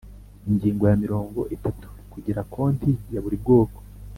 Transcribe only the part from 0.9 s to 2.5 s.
mirongo itatu Kugira